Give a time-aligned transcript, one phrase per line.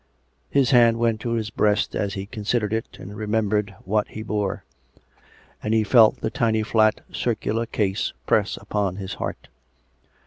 [0.49, 4.65] His hand went to his breast as he considered it, and remembered What he bore...
[5.61, 9.47] and he felt the tiny flat circular case press upon his heart.